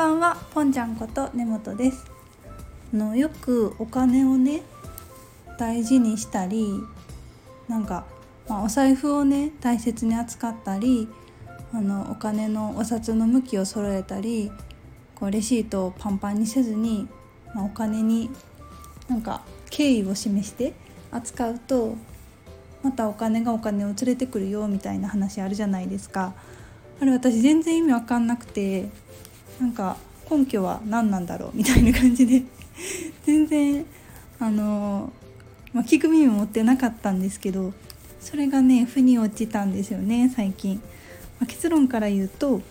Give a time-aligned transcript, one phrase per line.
[0.00, 2.06] ばんはぽんちゃんこと根本です。
[2.94, 4.62] あのよくお金をね
[5.58, 6.72] 大事にしたり
[7.68, 8.06] なんか、
[8.48, 11.06] まあ、お財布をね大切に扱ったり
[11.74, 14.50] あのお金のお札の向きを揃えたり
[15.16, 17.06] こうレシートをパンパンにせずに、
[17.54, 18.30] まあ、お金に
[19.06, 20.72] なんか敬意を示して
[21.10, 21.94] 扱うと
[22.82, 26.32] またお金がお金を連れてくるよみたいな話あるじゃないですか。
[27.02, 28.88] あれ私全然意味わかんなくて
[29.60, 29.96] なんか
[30.30, 32.42] 根拠は何なんだろうみたいな感じで
[33.26, 33.84] 全然
[34.38, 35.12] あの、
[35.72, 37.72] まあ、聞く耳持ってなかったんですけど
[38.20, 40.76] それがね腑に落ちたんですよね最近、
[41.38, 42.62] まあ、結論から言うと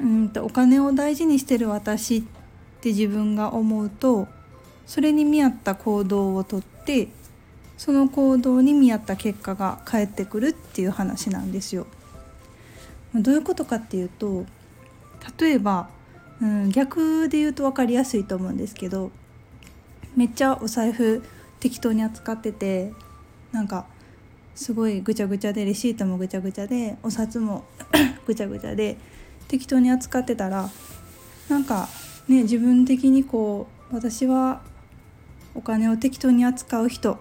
[0.00, 2.22] うんとお金を大事にしてる私っ
[2.80, 4.28] て自分が思うと
[4.86, 7.08] それに見合った行動をとって
[7.76, 11.86] その行動に見合った結果が返ってくるっていう話なんですよ。
[13.14, 14.44] どういうことかっていうと
[15.38, 15.88] 例えば、
[16.40, 19.10] うん、逆で言うと分かりやすいと思うんですけど
[20.16, 21.22] めっちゃお財布
[21.60, 22.92] 適当に扱ってて
[23.52, 23.86] なんか
[24.54, 27.64] すごいぐちゃぐちゃでレシートもぐちゃぐちゃでお札も
[28.26, 28.96] ぐちゃぐちゃで
[29.48, 30.70] 適当に扱ってたら
[31.48, 31.88] なんか
[32.28, 34.62] ね自分的にこう私は
[35.54, 37.18] お金を適当に扱う人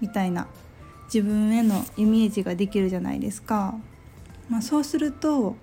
[0.00, 0.46] みたいな
[1.06, 3.74] 自分へのイメージができるじゃないですか。
[4.48, 5.56] まあ、そうすると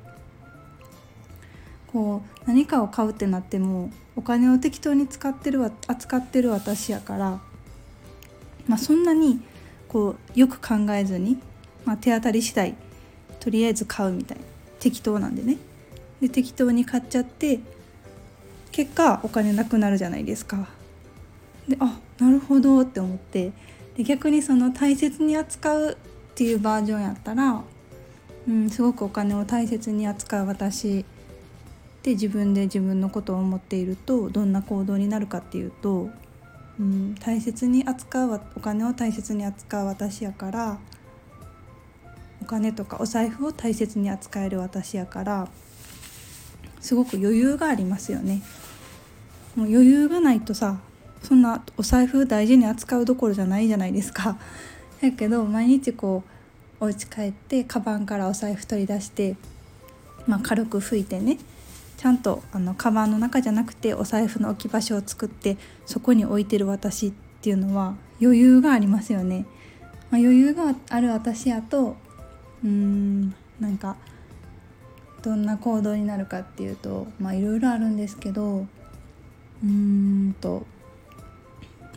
[1.93, 7.41] こう何かを買うってなってもお金を適当に使ってる扱ってる私やから、
[8.67, 9.41] まあ、そんなに
[9.87, 11.37] こうよく考えずに、
[11.85, 12.75] まあ、手当たり次第
[13.39, 14.43] とりあえず買うみたいな。
[14.81, 15.57] 適当なんでね。
[16.19, 17.59] で適当に買っちゃって
[18.71, 20.67] 結果お金なくなるじゃないですか。
[21.67, 23.51] であなるほどって思って。
[23.95, 25.95] で逆にその大切に扱うっ
[26.35, 27.61] ていうバージョンやったら、
[28.47, 31.05] うん、すごくお金を大切に扱う私
[32.03, 36.09] で自分で自分のことを思っているとどんな行動になるかっていうと、
[36.79, 40.79] うん、大切に扱うお金を大切に扱う私やから
[42.41, 45.47] お金とかお財布を大切に扱える私やから
[46.79, 48.41] すごく余裕がありますよね。
[49.55, 50.79] もう余裕がないとさ
[51.21, 54.39] そんなお財布大事に扱うどころじゃないじゃないですか。
[55.01, 56.23] やけど毎日こ
[56.79, 59.35] うお家帰ってカバンからお財布取り出して、
[60.25, 61.37] まあ、軽く拭いてね
[62.01, 69.45] ちゃんとあのカバンの中じゃなくてお財布の置き場所を作ってそこに置いてる私っていうのは余裕がありますよね。
[70.09, 71.95] まあ、余裕がある私やと
[72.63, 73.97] うーんなんか
[75.21, 80.65] どんな行動になるかっていうとまいろいろあるんですけどうーんと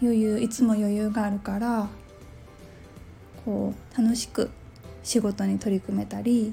[0.03, 1.89] 余裕いつも余裕があるから
[3.47, 4.51] こう楽しく
[5.03, 6.53] 仕事に取り組めたり、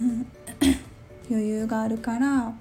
[0.00, 0.26] うん
[1.32, 2.52] 余裕があるから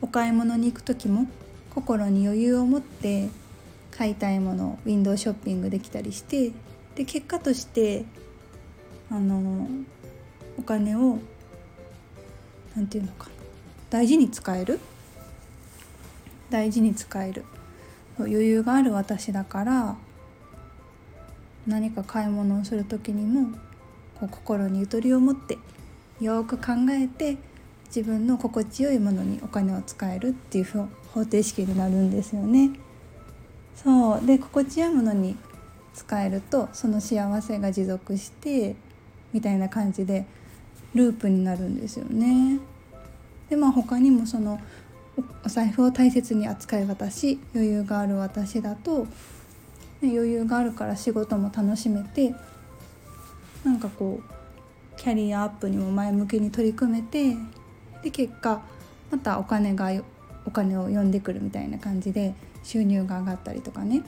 [0.00, 1.26] お買い物に行く時も
[1.74, 3.28] 心に余裕を持って
[3.90, 6.52] 買いたいものをウィンドウショッピングできたりして
[6.94, 8.06] で結果として
[9.10, 9.68] あの
[10.58, 11.18] お金を
[12.74, 13.32] 何て言うのかな
[13.90, 14.80] 大事に使える？
[16.48, 17.44] 大事に使える。
[18.18, 19.96] 余裕がある私だから
[21.66, 23.50] 何か買い物をする時にも
[24.18, 25.58] こう心にゆとりを持って
[26.20, 27.36] よく考えて
[27.86, 30.88] 自分の心地よいものにお金を使えるっていう方
[31.24, 32.70] 程式になるんですよね。
[33.74, 35.36] そうで心地よいものに
[35.94, 38.76] 使えるとその幸せが持続して
[39.32, 40.26] みたいな感じで
[40.94, 42.58] ループになるんですよね。
[43.48, 44.60] でまあ他にもその
[45.44, 49.06] お財布を大切に扱い私余裕がある私だと、
[50.02, 52.34] ね、余裕があるから仕事も楽しめて
[53.64, 57.36] なんかこうキャリアアップにも前向きに取り組めて
[58.02, 58.62] で結果
[59.10, 59.90] またお金が
[60.44, 64.02] お金を呼んでくるみたいな感じで収入が上がったりとかね。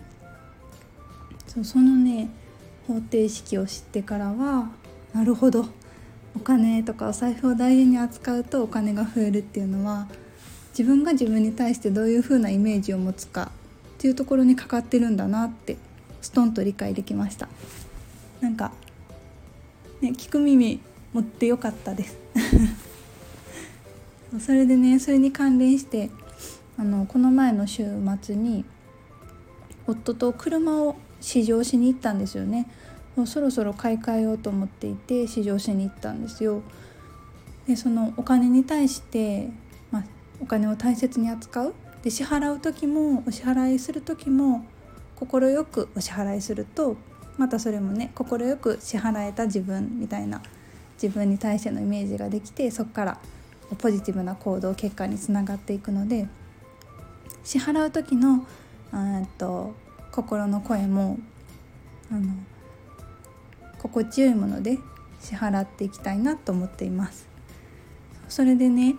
[1.46, 2.28] そうそのね
[2.86, 4.70] 方程式を知ってからは
[5.12, 5.66] なるほど。
[6.36, 10.06] お金とかお財布を大事に扱うとお金が増えるっていうのは
[10.70, 13.50] 自分が自分に対してどういう風なイメージを持つか
[13.96, 15.76] っていうところにかかってるんだなって
[16.20, 17.48] ストンと理解できました。
[18.40, 18.70] なんか
[20.00, 20.80] ね聞く耳
[21.12, 22.16] 持ってよかったです。
[24.38, 26.10] それでねそれに関連して
[26.76, 27.84] あのこの前の週
[28.20, 28.64] 末に
[29.86, 32.68] 夫と車を試乗しに行ったんですよね。
[33.16, 36.62] もうそろそろ買い替えようと思っていて試乗しに行ったんですよ。
[37.66, 39.50] でそのお金に対して、
[39.90, 40.04] まあ、
[40.40, 41.74] お金を大切に扱う。
[42.02, 44.64] で支払う時もお支払いする時も
[45.16, 46.96] 快くお支払いすると
[47.38, 50.40] またそれもね快く支払えた自分みたいな
[51.02, 53.18] 自分に対してのイメージができてそこから
[53.76, 56.26] ポジティブな行動結果につながっていくので
[57.44, 58.46] 支払う時の
[59.36, 59.74] と
[60.10, 61.18] 心の声も
[62.10, 62.32] あの
[63.78, 64.78] 心地よいもので
[65.20, 67.28] 支払っていきたいなと思っています。
[68.28, 68.96] それでね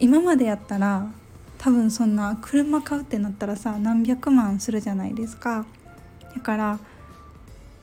[0.00, 1.10] 今までやったら
[1.58, 5.66] 多分そんな車買うってなったらさ何百万するじゃないですか。
[6.34, 6.78] だから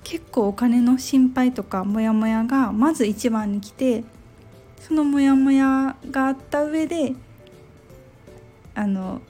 [0.04, 4.04] 結構お金の心配とかモヤモヤがまず一番に来て
[4.80, 7.14] そのモヤモヤがあった上で
[8.76, 9.22] あの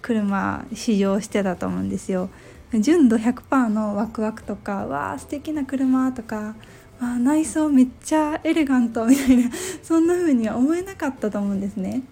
[0.00, 2.28] 車試乗してたと思うんですよ。
[2.80, 6.56] 純度100%のワクワクとかわあ素敵な車とか
[7.00, 9.50] あ内装めっちゃエレガントみたいな
[9.82, 12.02] そんな風には思えなかったと思うんですね。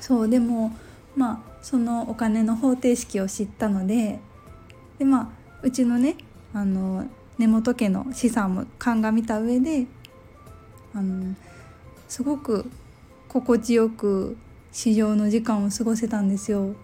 [0.00, 0.76] そうでも
[1.16, 4.20] まあそのお金の方程式を知ったので
[4.98, 5.28] でまあ
[5.62, 6.16] うちのね
[6.52, 7.06] あの
[7.38, 9.86] 根本家の資産も鑑みた上で
[10.94, 11.34] あの
[12.08, 12.70] すごく
[13.28, 14.36] 心地よく
[14.72, 16.74] 市場の時間を過ごせたんですよ。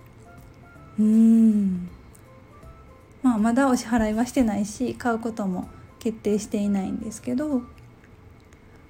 [0.99, 1.89] うん
[3.23, 7.63] まあまだお支払いはしてないし買うことも決定していないんですけど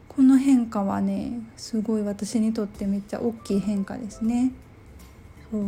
[0.09, 4.53] この変化はねすごい私にとってめっちゃ大きい変化ですね。
[5.51, 5.65] そう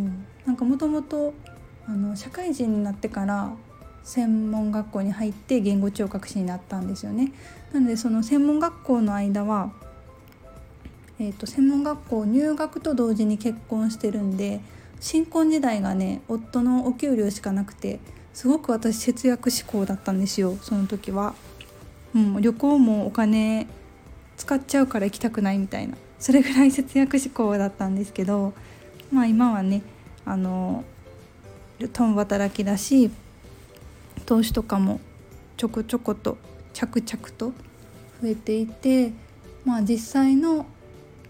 [0.46, 1.34] なんかもともと
[2.14, 3.52] 社会人になってから
[4.02, 7.32] 専門学校に入って言語聴覚士になったんですよね。
[7.72, 9.72] なのでその専門学校の間は、
[11.18, 14.60] えーと、専門学校入学と同時に結婚してるんで
[15.00, 18.00] 新婚時代がね夫のお給料しかなくて
[18.32, 21.34] すごく私節約志向だったんですよその時は。
[22.14, 23.66] うん、旅行もお金
[24.36, 28.54] 使っちゃうから行きたくないみたいなそれぐらい節約志向だったんですけど
[29.12, 29.82] まあ今はね
[30.24, 30.84] あの
[31.92, 33.10] 共働きだし
[34.26, 35.00] 投資とかも
[35.56, 36.38] ちょこちょこと
[36.72, 37.52] 着々と
[38.22, 39.12] 増えていて
[39.64, 40.66] まあ実際の、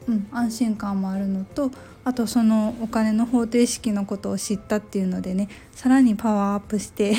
[0.06, 1.70] うん、安心感もあるのと
[2.04, 7.14] あとそのお金の方程式のことを知ったっていうのでねさらにパワーアップして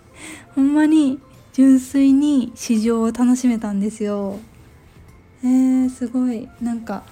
[0.54, 1.18] ほんまに
[1.54, 4.38] 純粋に市場を楽しめたんですよ。
[5.42, 7.04] えー、すごいなんか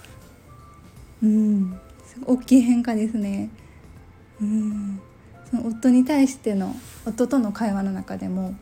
[1.23, 1.79] うん
[2.27, 3.49] 大きい変化ですね。
[4.41, 5.01] うん
[5.51, 6.77] その夫に対しての
[7.07, 8.55] 夫との会話の中でも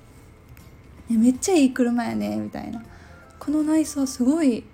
[1.11, 2.83] 「めっちゃいい車やね」みたいな
[3.41, 4.65] 「この内装すごい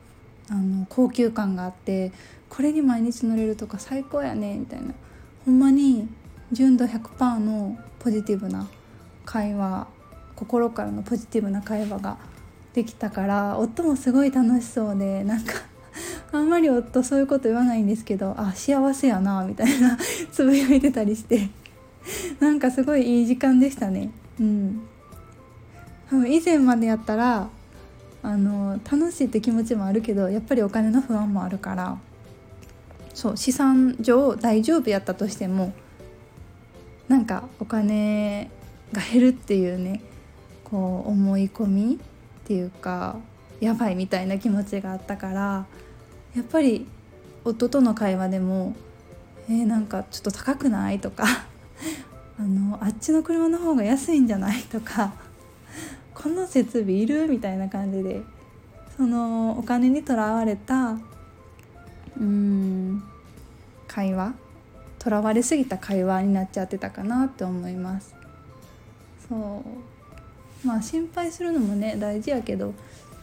[0.51, 2.13] あの高級感があって
[2.49, 4.95] これに毎日乗れるとか最高やね」みたいな。
[5.45, 6.09] ほんまに
[6.53, 8.67] 純度100%のポジティブな
[9.25, 9.87] 会話
[10.37, 12.19] 心からのポジティブな会話が
[12.75, 15.55] できたから夫もすごい楽しそうでなんか
[16.33, 19.99] あんまり夫そういうこと言わないんですけどあ幸せやなみたいな
[20.33, 21.49] つぶやいてたりして。
[22.41, 24.11] なんかすごいいい時間でしたね。
[24.41, 24.83] うん。
[26.11, 27.49] 多分以前までやったら
[28.23, 31.99] あの楽しいって気持ちもあるけどやっぱりお金の不安もあるから
[33.15, 35.73] そう資産上大丈夫やったとしても
[37.09, 38.51] なんかお金
[38.93, 40.03] が減るっていうね
[40.65, 43.17] こう思い込みっていうか
[43.61, 45.67] やばいみたいな気持ちがあったから
[46.37, 46.87] やっぱり
[47.45, 48.75] 夫との会話でも
[49.49, 51.25] 「えー、なんかちょっと高くない?」とか
[52.39, 54.63] あのあっちの車の方が安いんじゃない？
[54.65, 55.13] とか
[56.21, 57.29] この設備いる？
[57.29, 58.23] みたいな感じで
[58.97, 60.99] そのお金にとらわれた
[62.19, 63.03] うん
[63.87, 64.35] 会話？
[64.99, 68.15] とらわれすぎた会話になっちゃってたかなって思います。
[69.29, 69.65] そ
[70.65, 70.67] う。
[70.67, 72.75] まあ心配するのもね大事やけど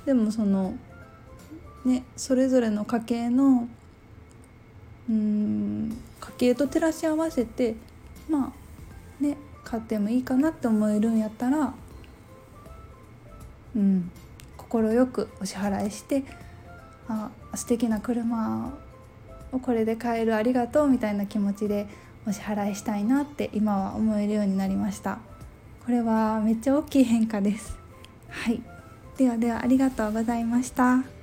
[0.05, 0.73] でもその
[1.83, 3.67] ねそれぞれの家計の
[5.09, 7.75] うん家計と照らし合わせて
[8.29, 8.53] ま
[9.19, 9.35] あね
[9.65, 11.73] 買ってもいいかなって思えるんやったら
[13.75, 14.11] うん。
[14.57, 16.23] 快くお支払いして
[17.07, 18.73] あ素敵な車
[19.51, 21.87] をこれで買えるありがとうみたいな気持ちで
[22.27, 25.19] お支払いしたいなって今は思えるようになりました。
[25.85, 27.77] これはめっちゃ大きい変化です。
[28.29, 28.61] はい。
[29.17, 31.14] ではではありがとうございました。